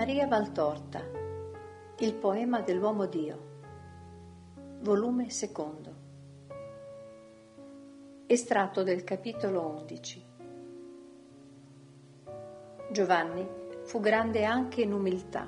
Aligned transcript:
Maria 0.00 0.26
Valtorta 0.26 1.02
Il 1.98 2.14
poema 2.14 2.62
dell'uomo 2.62 3.04
Dio 3.04 3.48
Volume 4.80 5.28
secondo. 5.28 5.94
Estratto 8.24 8.82
del 8.82 9.04
capitolo 9.04 9.60
11 9.66 10.24
Giovanni 12.90 13.46
fu 13.82 14.00
grande 14.00 14.42
anche 14.44 14.80
in 14.80 14.94
umiltà 14.94 15.46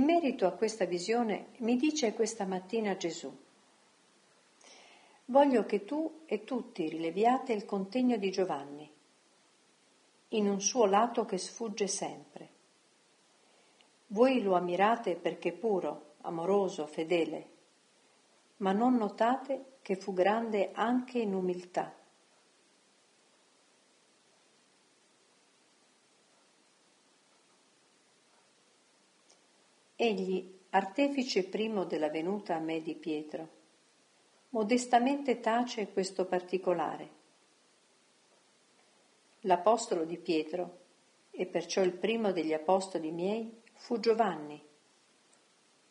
In 0.00 0.06
merito 0.06 0.46
a 0.46 0.52
questa 0.52 0.86
visione 0.86 1.48
mi 1.58 1.76
dice 1.76 2.14
questa 2.14 2.46
mattina 2.46 2.96
Gesù, 2.96 3.30
voglio 5.26 5.66
che 5.66 5.84
tu 5.84 6.22
e 6.24 6.42
tutti 6.44 6.88
rileviate 6.88 7.52
il 7.52 7.66
contegno 7.66 8.16
di 8.16 8.30
Giovanni, 8.30 8.90
in 10.28 10.48
un 10.48 10.58
suo 10.62 10.86
lato 10.86 11.26
che 11.26 11.36
sfugge 11.36 11.86
sempre. 11.86 12.48
Voi 14.06 14.40
lo 14.40 14.54
ammirate 14.54 15.16
perché 15.16 15.52
puro, 15.52 16.14
amoroso, 16.22 16.86
fedele, 16.86 17.48
ma 18.56 18.72
non 18.72 18.94
notate 18.94 19.80
che 19.82 19.96
fu 19.96 20.14
grande 20.14 20.70
anche 20.72 21.18
in 21.18 21.34
umiltà 21.34 21.94
Egli, 30.02 30.50
artefice 30.70 31.44
primo 31.44 31.84
della 31.84 32.08
venuta 32.08 32.54
a 32.54 32.58
me 32.58 32.80
di 32.80 32.94
Pietro, 32.94 33.48
modestamente 34.48 35.40
tace 35.40 35.92
questo 35.92 36.24
particolare. 36.24 37.10
L'apostolo 39.40 40.06
di 40.06 40.16
Pietro, 40.16 40.78
e 41.30 41.44
perciò 41.44 41.82
il 41.82 41.92
primo 41.92 42.32
degli 42.32 42.54
apostoli 42.54 43.10
miei, 43.10 43.60
fu 43.74 44.00
Giovanni, 44.00 44.58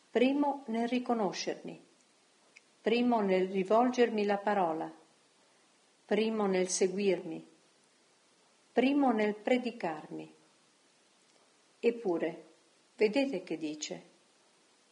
primo 0.10 0.64
nel 0.70 0.88
riconoscermi, 0.88 1.80
primo 2.82 3.20
nel 3.20 3.48
rivolgermi 3.48 4.26
la 4.26 4.40
parola, 4.40 4.92
primo 6.06 6.48
nel 6.48 6.68
seguirmi, 6.68 7.48
primo 8.72 9.12
nel 9.12 9.36
predicarmi. 9.36 10.34
Eppure, 11.80 12.49
Vedete 13.00 13.44
che 13.44 13.58
dice? 13.58 14.04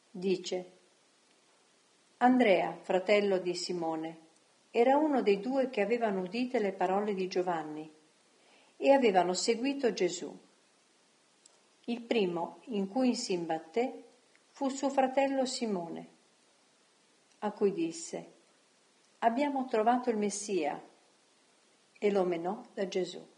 Dice, 0.09 0.72
Andrea, 2.19 2.73
fratello 2.81 3.38
di 3.38 3.53
Simone, 3.53 4.17
era 4.72 4.95
uno 4.95 5.22
dei 5.22 5.41
due 5.41 5.69
che 5.69 5.81
avevano 5.81 6.22
udite 6.22 6.59
le 6.59 6.72
parole 6.72 7.14
di 7.14 7.27
Giovanni 7.27 7.91
e 8.77 8.91
avevano 8.94 9.33
seguito 9.33 9.91
Gesù. 9.91 10.33
Il 11.83 12.02
primo 12.02 12.61
in 12.67 12.88
cui 12.88 13.14
si 13.14 13.33
imbatté 13.33 14.05
fu 14.52 14.69
suo 14.69 14.89
fratello 14.89 15.45
Simone, 15.45 16.08
a 17.39 17.52
cui 17.52 17.73
disse, 17.73 18.31
abbiamo 19.19 19.66
trovato 19.66 20.09
il 20.09 20.16
Messia, 20.16 20.81
e 21.99 22.11
lo 22.11 22.23
menò 22.23 22.64
da 22.73 22.88
Gesù. 22.88 23.36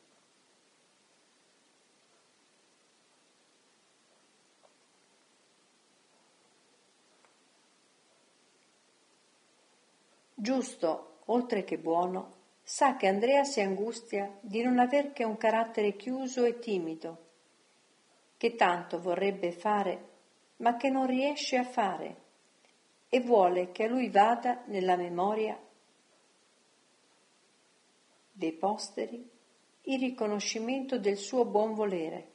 Giusto, 10.42 11.18
oltre 11.26 11.66
che 11.66 11.78
buono, 11.78 12.36
sa 12.64 12.96
che 12.96 13.08
Andrea 13.08 13.44
si 13.44 13.60
angustia 13.60 14.38
di 14.40 14.62
non 14.62 14.80
aver 14.80 15.12
che 15.12 15.26
un 15.26 15.36
carattere 15.36 15.98
chiuso 15.98 16.46
e 16.46 16.60
timido, 16.60 17.26
che 18.38 18.56
tanto 18.56 19.02
vorrebbe 19.02 19.52
fare, 19.52 20.08
ma 20.58 20.78
che 20.78 20.90
non 20.90 21.08
riesce 21.08 21.58
a 21.58 21.66
fare, 21.66 22.22
e 23.10 23.20
vuole 23.20 23.74
che 23.74 23.84
a 23.84 23.90
lui 23.90 24.10
vada 24.10 24.64
nella 24.68 24.96
memoria 24.96 25.60
dei 28.32 28.54
posteri 28.54 29.30
il 29.82 30.00
riconoscimento 30.00 30.98
del 30.98 31.18
suo 31.18 31.44
buon 31.44 31.74
volere. 31.74 32.32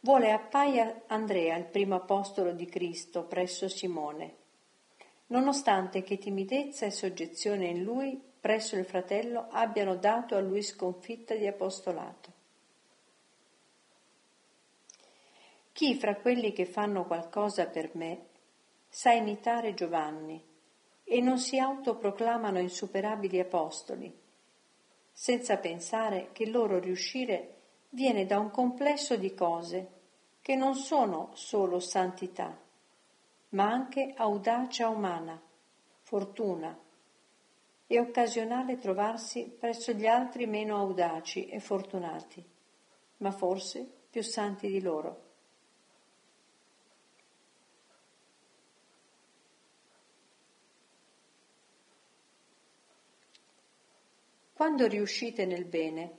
Vuole 0.00 0.32
appaia 0.32 1.04
Andrea 1.06 1.56
il 1.56 1.66
primo 1.66 1.94
apostolo 1.94 2.50
di 2.50 2.66
Cristo 2.66 3.22
presso 3.22 3.68
Simone 3.68 4.37
nonostante 5.28 6.02
che 6.02 6.18
timidezza 6.18 6.86
e 6.86 6.90
soggezione 6.90 7.66
in 7.66 7.82
lui 7.82 8.20
presso 8.40 8.76
il 8.76 8.84
fratello 8.84 9.48
abbiano 9.50 9.96
dato 9.96 10.36
a 10.36 10.40
lui 10.40 10.62
sconfitta 10.62 11.34
di 11.34 11.46
apostolato. 11.46 12.32
Chi 15.72 15.94
fra 15.94 16.16
quelli 16.16 16.52
che 16.52 16.64
fanno 16.64 17.04
qualcosa 17.04 17.66
per 17.66 17.90
me 17.94 18.26
sa 18.88 19.12
imitare 19.12 19.74
Giovanni 19.74 20.42
e 21.04 21.20
non 21.20 21.38
si 21.38 21.58
autoproclamano 21.58 22.58
insuperabili 22.58 23.38
apostoli, 23.38 24.12
senza 25.12 25.56
pensare 25.56 26.30
che 26.32 26.44
il 26.44 26.50
loro 26.50 26.78
riuscire 26.78 27.54
viene 27.90 28.26
da 28.26 28.38
un 28.38 28.50
complesso 28.50 29.16
di 29.16 29.34
cose 29.34 29.96
che 30.42 30.54
non 30.54 30.74
sono 30.74 31.30
solo 31.34 31.80
santità, 31.80 32.58
ma 33.50 33.70
anche 33.70 34.12
audacia 34.14 34.88
umana, 34.88 35.40
fortuna. 36.02 36.78
È 37.86 37.98
occasionale 37.98 38.76
trovarsi 38.76 39.56
presso 39.58 39.92
gli 39.92 40.06
altri 40.06 40.46
meno 40.46 40.76
audaci 40.76 41.48
e 41.48 41.58
fortunati, 41.58 42.44
ma 43.18 43.30
forse 43.30 43.90
più 44.10 44.22
santi 44.22 44.68
di 44.68 44.82
loro. 44.82 45.26
Quando 54.52 54.86
riuscite 54.86 55.46
nel 55.46 55.64
bene, 55.64 56.18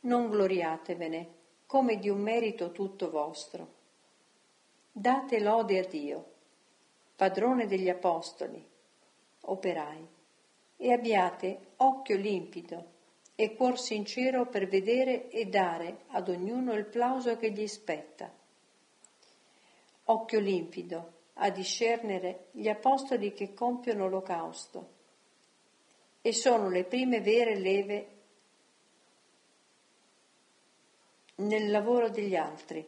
non 0.00 0.28
gloriatevene 0.28 1.38
come 1.66 1.98
di 1.98 2.08
un 2.08 2.20
merito 2.20 2.72
tutto 2.72 3.10
vostro. 3.10 3.78
Date 4.90 5.38
lode 5.38 5.78
a 5.78 5.86
Dio 5.86 6.29
padrone 7.20 7.66
degli 7.66 7.90
apostoli, 7.90 8.66
operai, 9.42 10.08
e 10.78 10.90
abbiate 10.90 11.72
occhio 11.76 12.16
limpido 12.16 12.92
e 13.34 13.54
cuor 13.54 13.78
sincero 13.78 14.46
per 14.46 14.66
vedere 14.66 15.28
e 15.28 15.44
dare 15.44 16.04
ad 16.12 16.30
ognuno 16.30 16.72
il 16.72 16.86
plauso 16.86 17.36
che 17.36 17.50
gli 17.50 17.66
spetta. 17.66 18.32
Occhio 20.04 20.40
limpido 20.40 21.12
a 21.34 21.50
discernere 21.50 22.46
gli 22.52 22.68
apostoli 22.68 23.34
che 23.34 23.52
compiono 23.52 24.04
l'olocausto 24.04 24.88
e 26.22 26.32
sono 26.32 26.70
le 26.70 26.84
prime 26.84 27.20
vere 27.20 27.58
leve 27.58 28.08
nel 31.34 31.70
lavoro 31.70 32.08
degli 32.08 32.34
altri. 32.34 32.82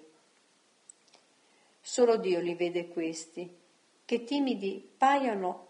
Solo 1.83 2.17
Dio 2.17 2.41
li 2.41 2.55
vede 2.55 2.89
questi 2.89 3.61
che 4.05 4.25
timidi 4.25 4.89
paiono 4.97 5.67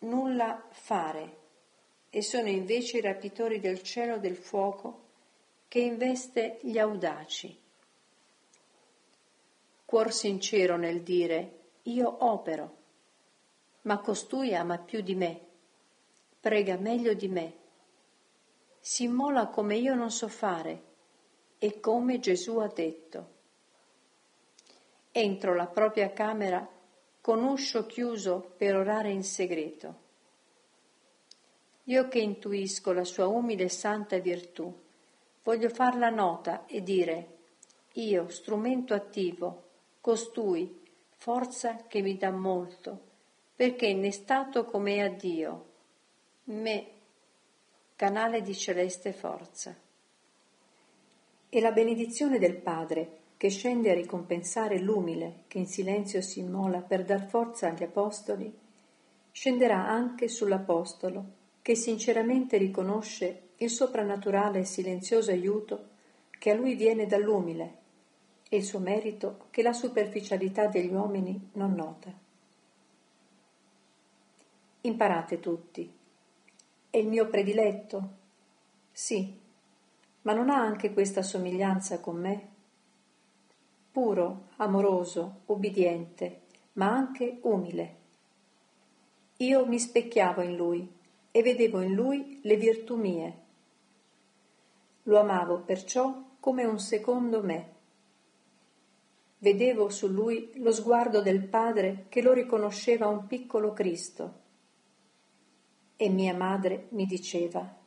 nulla 0.00 0.66
fare 0.70 1.38
e 2.10 2.22
sono 2.22 2.48
invece 2.48 2.98
i 2.98 3.00
rapitori 3.00 3.60
del 3.60 3.82
cielo 3.82 4.18
del 4.18 4.36
fuoco 4.36 5.00
che 5.68 5.80
investe 5.80 6.58
gli 6.62 6.78
audaci. 6.78 7.58
Cuor 9.84 10.12
sincero 10.12 10.76
nel 10.76 11.02
dire 11.02 11.60
io 11.84 12.24
opero, 12.24 12.76
ma 13.82 13.98
costui 13.98 14.54
ama 14.54 14.78
più 14.78 15.00
di 15.00 15.14
me, 15.14 15.40
prega 16.40 16.76
meglio 16.76 17.14
di 17.14 17.28
me, 17.28 17.56
si 18.78 19.04
immola 19.04 19.46
come 19.46 19.76
io 19.76 19.94
non 19.94 20.10
so 20.10 20.28
fare 20.28 20.82
e 21.58 21.80
come 21.80 22.18
Gesù 22.18 22.58
ha 22.58 22.66
detto. 22.66 23.30
Entro 25.12 25.54
la 25.54 25.66
propria 25.66 26.12
camera 26.12 26.68
con 27.22 27.44
uscio 27.44 27.86
chiuso 27.86 28.52
per 28.56 28.74
orare 28.74 29.12
in 29.12 29.22
segreto. 29.22 30.00
Io 31.84 32.08
che 32.08 32.18
intuisco 32.18 32.92
la 32.92 33.04
sua 33.04 33.28
umile 33.28 33.64
e 33.64 33.68
santa 33.68 34.18
virtù, 34.18 34.76
voglio 35.44 35.68
farla 35.68 36.10
nota 36.10 36.66
e 36.66 36.82
dire, 36.82 37.28
io, 37.92 38.28
strumento 38.28 38.92
attivo, 38.92 39.68
costui, 40.00 40.80
forza 41.16 41.86
che 41.86 42.02
mi 42.02 42.16
dà 42.16 42.32
molto, 42.32 43.00
perché 43.54 43.86
innestato 43.86 44.64
come 44.64 44.96
è 44.96 45.00
a 45.02 45.08
Dio, 45.08 45.66
me, 46.44 46.86
canale 47.94 48.42
di 48.42 48.54
celeste 48.54 49.12
forza. 49.12 49.76
E 51.48 51.60
la 51.60 51.70
benedizione 51.70 52.40
del 52.40 52.56
Padre, 52.56 53.18
che 53.42 53.50
scende 53.50 53.90
a 53.90 53.94
ricompensare 53.94 54.78
l'umile 54.78 55.42
che 55.48 55.58
in 55.58 55.66
silenzio 55.66 56.20
si 56.22 56.38
immola 56.38 56.78
per 56.78 57.04
dar 57.04 57.26
forza 57.26 57.66
agli 57.66 57.82
apostoli, 57.82 58.56
scenderà 59.32 59.84
anche 59.84 60.28
sull'apostolo 60.28 61.24
che 61.60 61.74
sinceramente 61.74 62.56
riconosce 62.56 63.48
il 63.56 63.68
soprannaturale 63.68 64.60
e 64.60 64.64
silenzioso 64.64 65.32
aiuto 65.32 65.88
che 66.38 66.52
a 66.52 66.54
lui 66.54 66.76
viene 66.76 67.06
dall'umile 67.06 67.78
e 68.48 68.58
il 68.58 68.62
suo 68.62 68.78
merito 68.78 69.46
che 69.50 69.62
la 69.62 69.72
superficialità 69.72 70.68
degli 70.68 70.92
uomini 70.92 71.48
non 71.54 71.74
nota. 71.74 72.12
Imparate 74.82 75.40
tutti. 75.40 75.92
È 76.90 76.96
il 76.96 77.08
mio 77.08 77.26
prediletto? 77.26 78.08
Sì, 78.92 79.36
ma 80.22 80.32
non 80.32 80.48
ha 80.48 80.60
anche 80.60 80.92
questa 80.92 81.22
somiglianza 81.24 81.98
con 81.98 82.20
me? 82.20 82.51
Puro, 83.92 84.48
amoroso, 84.56 85.42
ubbidiente, 85.46 86.40
ma 86.72 86.88
anche 86.88 87.40
umile. 87.42 87.96
Io 89.36 89.66
mi 89.66 89.78
specchiavo 89.78 90.40
in 90.40 90.56
lui 90.56 90.90
e 91.30 91.42
vedevo 91.42 91.82
in 91.82 91.92
lui 91.92 92.40
le 92.42 92.56
virtù 92.56 92.96
mie. 92.96 93.40
Lo 95.02 95.20
amavo 95.20 95.60
perciò 95.60 96.22
come 96.40 96.64
un 96.64 96.78
secondo 96.78 97.42
me. 97.42 97.70
Vedevo 99.36 99.90
su 99.90 100.08
lui 100.08 100.52
lo 100.54 100.72
sguardo 100.72 101.20
del 101.20 101.44
Padre 101.44 102.06
che 102.08 102.22
lo 102.22 102.32
riconosceva 102.32 103.08
un 103.08 103.26
piccolo 103.26 103.74
Cristo 103.74 104.40
e 105.96 106.08
mia 106.08 106.34
madre 106.34 106.86
mi 106.90 107.04
diceva, 107.04 107.78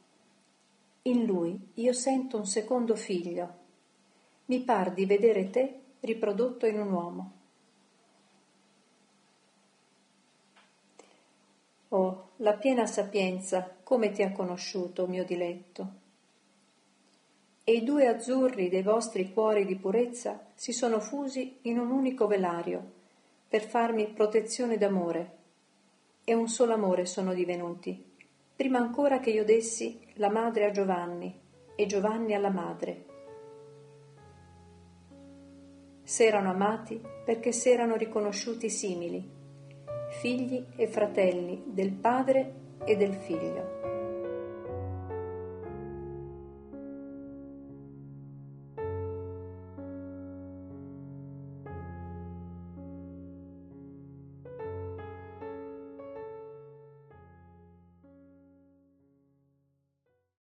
in 1.02 1.26
lui 1.26 1.72
io 1.74 1.92
sento 1.92 2.38
un 2.38 2.46
secondo 2.46 2.96
figlio, 2.96 3.54
mi 4.46 4.62
par 4.62 4.94
di 4.94 5.06
vedere 5.06 5.50
te 5.50 5.80
riprodotto 6.06 6.66
in 6.66 6.80
un 6.80 6.92
uomo. 6.92 7.32
Oh, 11.90 12.30
la 12.38 12.54
piena 12.54 12.86
sapienza, 12.86 13.76
come 13.84 14.12
ti 14.12 14.22
ha 14.22 14.32
conosciuto, 14.32 15.08
mio 15.08 15.24
diletto. 15.24 16.04
E 17.64 17.72
i 17.72 17.84
due 17.84 18.08
azzurri 18.08 18.70
dei 18.70 18.84
vostri 18.84 19.32
cuori 19.32 19.66
di 19.66 19.76
purezza 19.76 20.52
si 20.54 20.72
sono 20.72 21.00
fusi 21.00 21.60
in 21.64 21.80
un 21.80 21.92
unico 21.92 22.28
velario 22.28 22.94
per 23.48 23.64
farmi 23.64 24.08
protezione 24.08 24.78
d'amore 24.78 25.32
e 26.24 26.34
un 26.34 26.48
solo 26.48 26.74
amore 26.74 27.06
sono 27.06 27.34
divenuti, 27.34 28.14
prima 28.56 28.80
ancora 28.80 29.20
che 29.20 29.30
io 29.30 29.46
dessi 29.46 30.00
la 30.16 30.30
madre 30.30 30.66
a 30.66 30.72
Giovanni 30.72 31.34
e 31.76 31.86
Giovanni 31.86 32.34
alla 32.34 32.50
madre. 32.50 33.15
S'erano 36.16 36.52
amati 36.52 37.02
perché 37.26 37.52
s'erano 37.52 37.98
riconosciuti 37.98 38.70
simili, 38.70 39.22
figli 40.22 40.66
e 40.78 40.88
fratelli 40.88 41.62
del 41.66 41.92
Padre 41.92 42.54
e 42.86 42.96
del 42.96 43.14
Figlio. 43.16 43.95